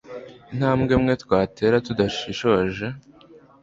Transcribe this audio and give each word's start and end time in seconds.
intambwe 0.51 0.91
imwe 0.97 1.13
twatera 1.23 1.75
tudashishoje 1.85 2.85